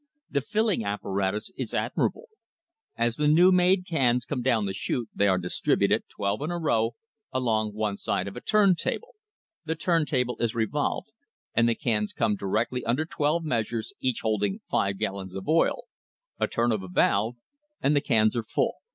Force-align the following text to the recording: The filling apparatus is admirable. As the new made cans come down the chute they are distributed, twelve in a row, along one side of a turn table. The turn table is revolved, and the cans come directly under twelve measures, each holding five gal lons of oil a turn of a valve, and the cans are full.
The 0.31 0.41
filling 0.41 0.83
apparatus 0.83 1.51
is 1.55 1.75
admirable. 1.75 2.29
As 2.97 3.17
the 3.17 3.27
new 3.27 3.51
made 3.51 3.85
cans 3.85 4.25
come 4.25 4.41
down 4.41 4.65
the 4.65 4.73
chute 4.73 5.09
they 5.13 5.27
are 5.27 5.37
distributed, 5.37 6.05
twelve 6.09 6.41
in 6.41 6.49
a 6.49 6.57
row, 6.57 6.95
along 7.31 7.75
one 7.75 7.97
side 7.97 8.27
of 8.27 8.35
a 8.35 8.41
turn 8.41 8.73
table. 8.73 9.13
The 9.65 9.75
turn 9.75 10.07
table 10.07 10.37
is 10.39 10.55
revolved, 10.55 11.11
and 11.53 11.69
the 11.69 11.75
cans 11.75 12.13
come 12.13 12.35
directly 12.35 12.83
under 12.83 13.05
twelve 13.05 13.43
measures, 13.43 13.93
each 13.99 14.21
holding 14.21 14.61
five 14.71 14.97
gal 14.97 15.13
lons 15.17 15.35
of 15.35 15.47
oil 15.47 15.83
a 16.39 16.47
turn 16.47 16.71
of 16.71 16.81
a 16.81 16.87
valve, 16.87 17.35
and 17.79 17.95
the 17.95 18.01
cans 18.01 18.35
are 18.35 18.41
full. 18.43 18.77